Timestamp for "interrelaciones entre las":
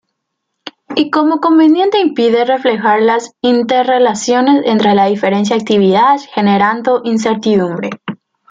3.41-5.11